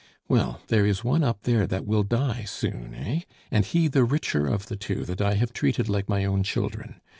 Well, 0.27 0.61
there 0.69 0.83
is 0.87 1.03
one 1.03 1.23
up 1.23 1.43
there 1.43 1.67
that 1.67 1.85
will 1.85 2.01
die 2.01 2.45
soon, 2.45 2.95
eh? 2.95 3.19
and 3.51 3.63
he 3.63 3.87
the 3.87 4.03
richer 4.03 4.47
of 4.47 4.65
the 4.65 4.75
two 4.75 5.05
that 5.05 5.21
I 5.21 5.35
have 5.35 5.53
treated 5.53 5.87
like 5.89 6.09
my 6.09 6.25
own 6.25 6.41
children. 6.41 6.99